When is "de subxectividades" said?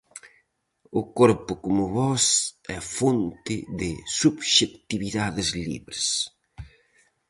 3.79-5.47